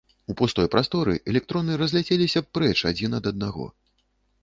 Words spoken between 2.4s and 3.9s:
б прэч адзін ад аднаго.